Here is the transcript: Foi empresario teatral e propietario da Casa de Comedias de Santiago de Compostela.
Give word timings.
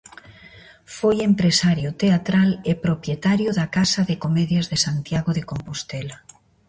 Foi 0.97 1.17
empresario 1.29 1.89
teatral 2.03 2.49
e 2.71 2.73
propietario 2.85 3.49
da 3.59 3.65
Casa 3.77 4.01
de 4.09 4.15
Comedias 4.23 4.65
de 4.71 4.77
Santiago 4.85 5.31
de 5.37 5.43
Compostela. 5.51 6.17